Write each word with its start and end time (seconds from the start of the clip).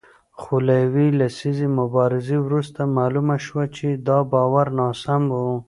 خو 0.39 0.55
له 0.67 0.75
یوې 0.85 1.07
لسیزې 1.19 1.67
مبارزې 1.79 2.37
وروسته 2.45 2.79
معلومه 2.97 3.35
شوه 3.45 3.63
چې 3.75 3.87
دا 4.07 4.19
باور 4.31 4.67
ناسم 4.79 5.23
و 5.31 5.37